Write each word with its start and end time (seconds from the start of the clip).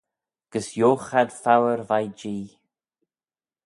Gys 0.51 0.69
yioghe 0.77 1.13
ad 1.21 1.29
foayr 1.41 1.81
veih 1.89 2.11
Jee. 2.19 2.45